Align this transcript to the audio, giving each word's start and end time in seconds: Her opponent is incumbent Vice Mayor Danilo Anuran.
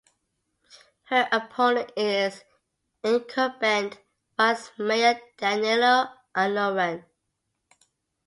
Her 1.03 1.29
opponent 1.31 1.91
is 1.95 2.43
incumbent 3.03 3.99
Vice 4.35 4.71
Mayor 4.79 5.19
Danilo 5.37 6.09
Anuran. 6.35 7.05